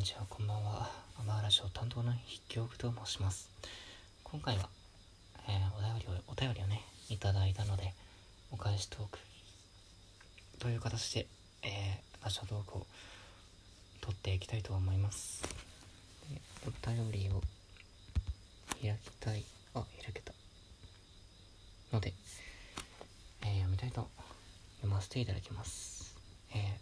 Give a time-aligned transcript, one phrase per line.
[0.00, 0.88] にちは、こんばんは。
[1.18, 3.50] アマーラジオ担当の筆記部と申します。
[4.24, 4.70] 今回は、
[5.46, 6.80] えーお便りを、お便りをね、
[7.10, 7.92] いただいたので、
[8.50, 9.18] お返しトーク
[10.58, 11.26] という形で、
[11.64, 12.86] えー、ラジオトークを
[14.00, 15.42] 撮っていきたいと思います。
[16.30, 17.42] でお便りを
[18.80, 19.44] 開きたい、
[19.74, 20.32] あ、開けた。
[21.92, 22.14] ので、
[23.42, 24.08] えー読みたいと
[24.78, 26.16] 読ませていただきます。
[26.54, 26.78] え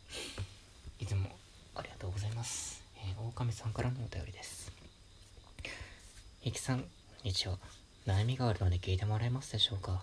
[1.00, 1.30] ーいつも
[1.74, 2.87] ありがとうございます。
[3.00, 4.72] えー、狼さんからのお便りです。
[6.40, 6.84] ひきさん、こ
[7.24, 7.58] んにちは。
[8.06, 10.02] 悩みがあるので聞いてもらえますでしょうか？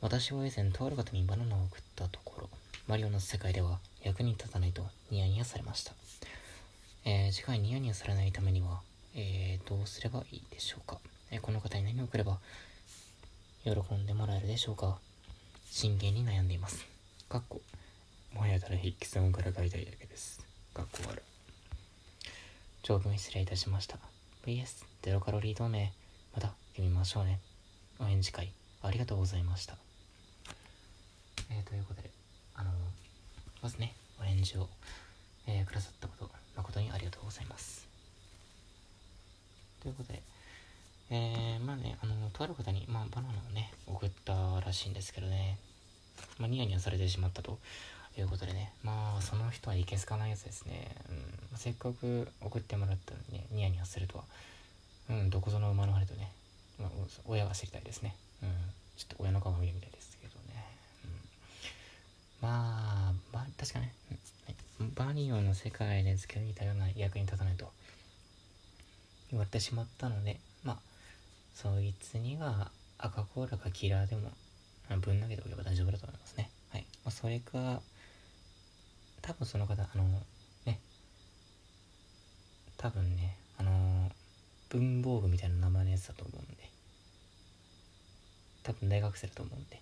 [0.00, 2.48] 私は以前、とある方にバナナを送ったところ、
[2.88, 5.92] マリオの世界では役に立たないとニヤニヤされました。
[7.04, 8.80] えー次回ニヤニヤされないためには、
[9.14, 10.98] えーどうすればいいでしょうか、
[11.30, 12.38] えーこの方に何を送れば
[13.64, 14.98] 喜んでもらえるでしょうか？
[15.70, 16.84] 真剣に悩んでいます。
[17.28, 17.60] かっこ
[18.34, 20.44] もはやたら筆記さんから書いたいだけです。
[20.74, 21.31] かっこ悪い。
[22.82, 23.96] 長文失礼いたしました。
[24.44, 25.92] VS、ゼロカロリー同盟、
[26.34, 27.38] また読みましょうね。
[28.00, 28.50] お返事会、
[28.82, 29.76] ありがとうございました。
[31.52, 32.10] えー、ということで、
[32.56, 32.72] あの
[33.62, 34.68] まずね、お返事を、
[35.46, 37.86] えーくださったこと、誠にありがとうございます。
[39.80, 40.20] ということで、
[41.10, 45.56] えー、まあね、あの、とある方に、まあ、バナナをね、送ったらしいんですけどね、
[46.36, 47.60] まあ、ニヤニヤされてしまったと
[48.14, 50.88] ということでね、まあ、その人はいけすかないやつですね。
[51.52, 54.24] うん、せっかく送ってもらったのにね、ニヤニヤするとは、
[55.10, 56.30] うん、どこぞの馬の羽とね、
[56.78, 56.90] まあ、
[57.26, 58.14] 親が知りたいですね。
[58.42, 58.48] うん、
[58.96, 60.64] ちょっと親の顔が見るみたいですけどね。
[62.42, 64.18] うん、まあ、ば確かね、うん
[64.96, 67.70] バニオの世界で付けにたような役に立たないと
[69.30, 70.78] 言われてしまったので、まあ、
[71.54, 74.30] そいつには赤コーラかキラーでも、
[75.00, 76.50] ぶん投げておけば大丈夫だと思いますね。
[76.70, 76.86] はい。
[77.04, 77.80] まあ、それか、
[79.32, 80.04] 多分その方、あの、
[80.66, 80.78] ね、
[82.76, 84.10] 多分ね、あの、
[84.68, 86.68] 文房具みたいな名前のやつだと思うんで、
[88.62, 89.80] 多分大学生だと思うんで、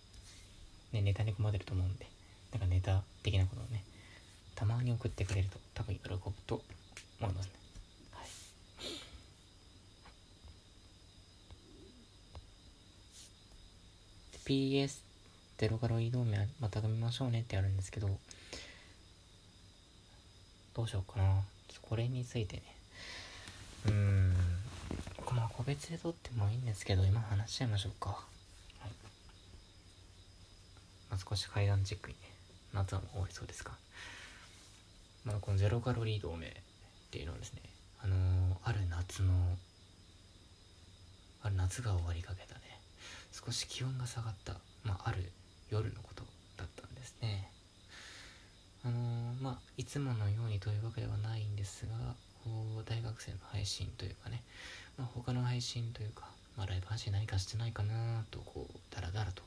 [0.93, 2.07] ね、ネタに込まれると思うんで、
[2.53, 3.83] なんかネタ的なことをね、
[4.55, 6.63] たまに送ってくれると多分喜ぶと
[7.21, 7.53] 思いますね。
[8.13, 8.29] はい。
[14.45, 15.01] PS
[15.59, 18.09] ゼロカロリー同盟また組みましょうねってあるんですけど
[20.75, 21.43] どうしようかな。
[21.83, 22.63] これについてね。
[23.87, 24.35] うーん。
[25.35, 28.11] まあ個別で撮ってもいいんですけど今話しちゃいましょうか。
[28.11, 28.17] は
[28.87, 28.91] い、
[31.11, 32.21] まあ、少し階段チックにね
[32.75, 33.73] 夏はもう終わりそうですか
[35.25, 36.53] まあこのゼロカロリー同盟っ
[37.11, 37.61] ていうのはですね
[38.03, 39.33] あのーある夏の
[41.43, 42.61] ある夏が終わりかけたね
[43.33, 44.55] 少し気温が下がった、
[44.85, 45.33] まあ、ある
[45.71, 46.25] 夜のこと
[46.59, 47.51] だったんですね
[48.85, 52.15] あのーまあいつものようにというわけではないんですが
[52.87, 54.43] 大学生の配信というかね、
[54.97, 56.27] まあ、他の配信というか、
[56.57, 59.43] まあ、ライブ配信何かしてないかなとこうダラダラと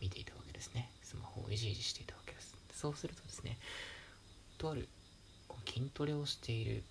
[0.00, 0.88] 見ていたわけですね。
[1.02, 2.54] スマホをいじいじしていたわけです。
[2.72, 3.58] そうするとですね
[4.58, 4.88] とある
[5.48, 6.82] こう筋トレをしている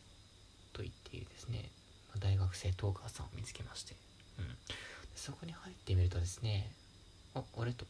[0.73, 1.69] と言っているですね、
[2.09, 3.95] まあ大学生トーカーさんを見つけまして、
[4.39, 4.45] うん、
[5.15, 6.69] そこに入ってみるとですね
[7.33, 7.85] ああれと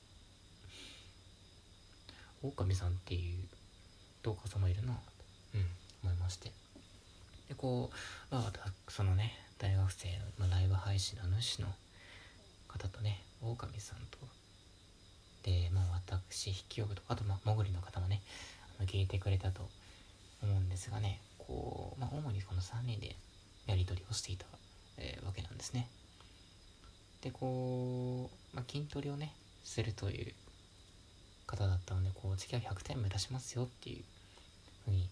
[2.48, 3.38] 狼さんっていう
[4.22, 4.94] トーカー様いるな。
[4.94, 5.00] と、
[5.56, 5.66] うん、
[6.04, 6.52] 思いまして。
[7.50, 7.92] でこ
[8.32, 8.52] う、まあ、
[8.88, 11.68] そのね大学生の、まあ、ライブ配信の主の
[12.68, 14.18] 方とね狼さんと
[15.44, 18.22] でまあ私筆記用具とあとまあもぐりの方もね
[18.80, 19.70] あの聞いてくれたと
[20.42, 23.16] 思うんですがねこう、まあ、主にこの3人で
[23.68, 24.46] やり取りをしていた、
[24.98, 25.88] えーわけなんですね。
[27.22, 30.34] でこう、まあ、筋トレをねするという
[31.46, 34.04] 方だったのでこう次は100点目指しますよっていう
[34.86, 35.08] ふうに、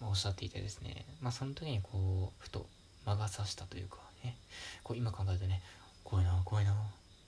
[0.00, 2.66] まあ、おっしゃっていてですねまあその時にこうふと
[3.04, 4.36] 魔が差したというかね
[4.82, 5.60] こう今考えるとね
[6.04, 6.74] 怖いな怖いな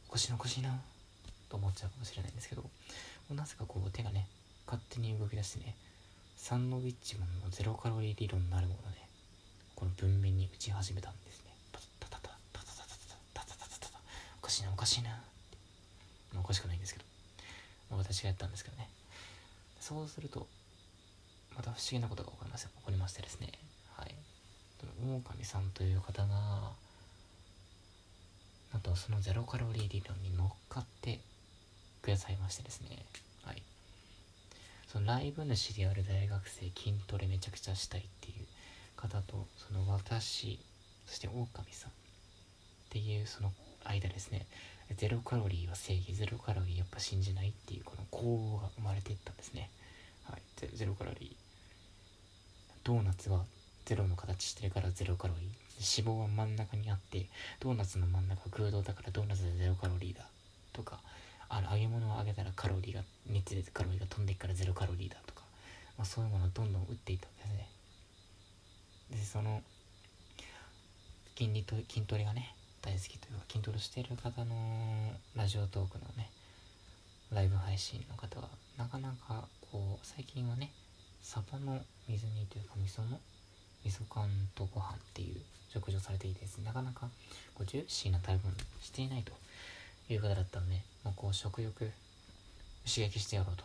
[0.08, 0.78] おかしいなおかしいな
[1.48, 2.64] と思っちゃうかもしれないんですけど
[3.34, 4.26] なぜかこう手がね
[4.66, 5.74] 勝手に動き出してね
[6.36, 9.04] サンドウィッチマンのゼロカロリー理論になるものね
[9.74, 11.50] この文面に打ち始めたんですね。
[11.72, 12.84] タタタタタタタ
[13.34, 13.98] タタタタタタタ
[14.40, 15.14] おかしいなおかしいなっ
[15.50, 15.58] て
[16.32, 17.13] まあおかしくないんですけど、まあ
[17.90, 18.88] 私がやったんですけどね。
[19.80, 20.46] そうすると
[21.56, 23.52] また不思議なことが起こります起こりましてですね。
[23.96, 24.14] はい。
[25.02, 26.72] 狼さんという方が
[28.72, 31.20] なんとそのゼロカロリー理論に乗っかって
[32.02, 33.04] くださいましてですね。
[33.44, 33.62] はい。
[34.88, 38.46] そのライブ主である大学生筋トレめちゃくちゃしたいっていう
[38.96, 40.58] 方とその私
[41.06, 41.92] そして狼さんっ
[42.90, 43.52] ていうその
[43.84, 44.46] 間ですね。
[44.96, 49.70] ゼロカロリーは正義ゼロカロリーやっぱ信じないっていうこの項が生まれていったんですね。
[50.24, 50.42] はい。
[50.74, 51.34] ゼロカロリー。
[52.84, 53.44] ドーナツは
[53.86, 55.54] ゼロの形してるからゼロカロリー。
[55.74, 57.26] 脂肪は真ん中にあって
[57.60, 60.26] ドーナツの真ん中空洞だからドーナツでゼロカロリーだ。
[60.72, 61.00] とか
[61.48, 65.16] あの揚げ物を揚げたらカロリーが熱でカロリーが飛んでいくからゼロカロリーだ。
[65.26, 65.42] とか、
[65.96, 67.68] まあ、そういうものをどんどん打っていったわけですね。
[69.10, 69.62] でその
[71.36, 72.54] 筋と筋トレがね
[72.84, 74.54] 大好きというか筋トレしている方の
[75.34, 76.28] ラジオトークのね
[77.32, 80.70] ライブ配信の方はなかなかこう最近はね
[81.22, 83.18] サバの水煮というか味噌の
[83.86, 85.36] 味噌缶とご飯っていう
[85.72, 87.08] 食事をされていてですねなかなか
[87.54, 89.32] こうジューシーな食べ物していないと
[90.12, 91.78] いう方だったのでもうこう食欲
[92.84, 93.64] 刺激してやろうと。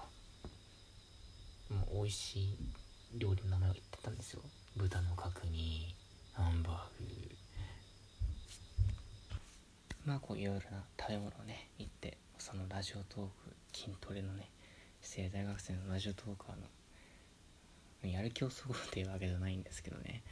[1.75, 2.55] もう美味しい
[3.17, 4.41] 料理の名前を言ってたんですよ。
[4.77, 5.93] 豚の角煮
[6.33, 7.35] ハンバーグ。
[10.09, 13.29] まあこういろいろな食べ物をね言ってそのラジオトーク
[13.71, 14.49] 筋トレのね
[15.01, 20.23] 生大学生のラジオトーカーのやる気をそごうっていうわけじゃないんですけどね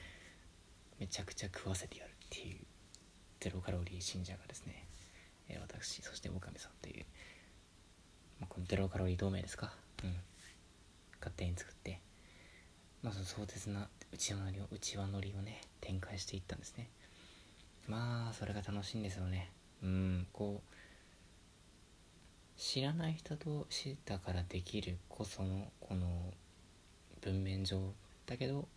[1.00, 2.58] めちゃくちゃ食わせてやるっていう
[3.40, 4.88] ゼロカロリー信者がですね、
[5.48, 7.06] えー、私そして岡部さんという、
[8.40, 9.74] まあ、このゼロカロリー同盟ですか？
[10.04, 10.16] うん。
[11.20, 12.02] 勝手に作って
[13.04, 16.90] まあその壮絶な内輪乗りを内輪乗りをね展開していったんですね。
[17.88, 19.52] まあそれが楽しいんですよね。
[19.84, 26.34] うんこう知らない人と知ったからできるこそのこの
[27.22, 27.94] 文面上
[28.26, 28.68] だけど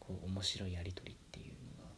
[0.00, 1.90] こう面白いやり取りっていうのが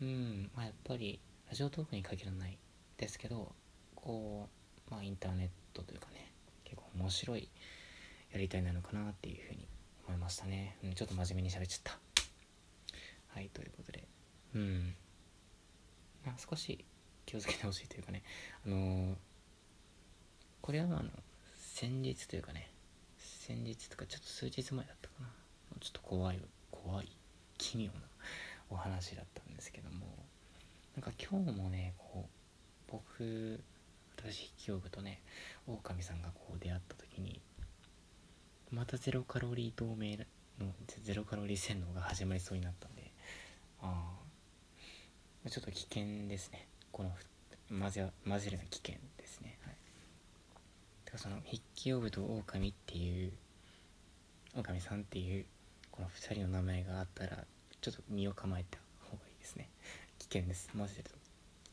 [0.00, 2.58] うんまあやっぱりラジオトークに限らない
[2.96, 3.52] ですけど
[3.94, 4.48] こ
[4.88, 6.32] うまあインターネットというかね
[6.64, 7.48] 結構面白い
[8.32, 9.68] やりたいなのかなっていうふうに
[10.06, 11.98] 思いましたね、うん、ちょっと真面目に喋っちゃった。
[13.34, 14.04] はいということで。
[14.54, 14.94] うん。
[16.24, 16.84] まあ少し
[17.32, 18.22] 気をつけてほしいというかね。
[18.66, 19.14] あのー
[20.60, 21.10] これはあの
[21.56, 22.70] 先日というかね。
[23.18, 25.28] 先日とかちょっと数日前だったかな。
[25.80, 26.40] ちょっと怖い
[26.70, 27.08] 怖い
[27.58, 27.92] 奇妙な
[28.70, 30.06] お話だったんですけども。
[30.94, 33.60] なんか今日もねこう僕
[34.16, 35.22] 私筆記用具とね
[35.66, 37.40] 狼さんがこう出会った時に
[38.70, 40.18] またゼロカロリー同盟
[40.60, 40.66] の
[41.02, 43.10] ゼロカロリー洗脳が始まりそうになったんで。
[43.80, 44.12] あ
[45.46, 46.68] あちょっと危険ですね。
[46.92, 47.10] この
[47.80, 49.58] 混ぜ混ぜるの危険ですね。
[49.64, 49.76] はい。
[51.10, 53.32] かその筆記用具と狼っていう
[54.54, 55.46] 狼さんっていう
[55.90, 57.44] この2人の名前があったら
[57.80, 58.78] ちょっと身を構えた
[59.10, 59.70] 方がいいですね。
[60.18, 60.70] 危険です。
[60.74, 61.10] マジで危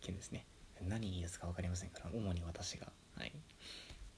[0.01, 0.45] 険ですね。
[0.87, 2.87] 何言い出すか分かりませんから主に私が。
[3.17, 3.33] はい。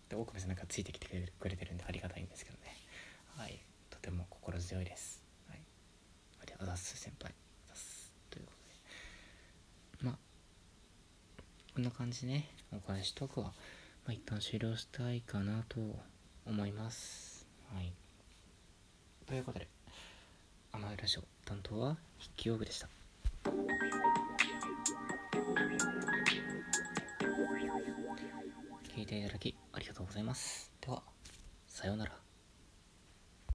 [0.09, 1.07] で狼さんなんかついてきて
[1.39, 2.75] くれてるんでありがたいんですけどね。
[3.37, 3.59] はい。
[3.89, 5.23] とても心強いです。
[5.49, 5.59] はい。
[6.41, 7.33] ありがとうございます先輩
[8.29, 8.51] というこ
[9.99, 10.17] とでまあ
[11.81, 13.53] こんな感じねお返しトークはま
[14.09, 15.79] あ、一旦終了したいかなと
[16.45, 17.47] 思います。
[17.73, 17.91] はい。
[19.25, 19.67] ということで、
[20.71, 22.87] 甘いラジオ担当は筆記用具でした。
[28.95, 30.71] 聞いていただきありがとうございます。
[30.81, 31.01] では、
[31.67, 32.30] さようなら。